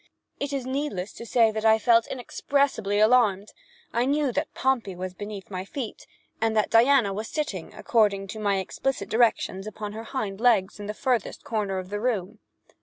It 0.39 0.51
is 0.51 0.65
needless 0.65 1.13
to 1.13 1.27
say 1.27 1.51
that 1.51 1.63
I 1.63 1.77
felt 1.77 2.07
inexpressibly 2.07 2.97
alarmed. 2.97 3.53
I 3.93 4.05
knew 4.07 4.31
that 4.31 4.51
Pompey 4.55 4.95
was 4.95 5.13
beneath 5.13 5.51
my 5.51 5.63
feet, 5.63 6.07
and 6.41 6.57
that 6.57 6.71
Diana 6.71 7.13
was 7.13 7.27
sitting, 7.27 7.71
according 7.75 8.25
to 8.29 8.39
my 8.39 8.57
explicit 8.57 9.09
directions, 9.09 9.67
upon 9.67 9.93
her 9.93 10.05
hind 10.05 10.41
legs, 10.41 10.79
in 10.79 10.87
the 10.87 10.95
farthest 10.95 11.43
corner 11.43 11.77
of 11.77 11.89
the 11.91 11.99
room. 11.99 12.39